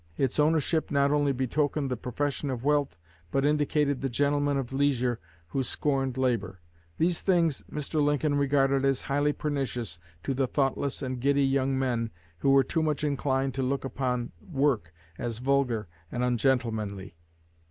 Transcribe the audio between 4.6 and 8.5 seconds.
leisure who scorned labor. These things Mr. Lincoln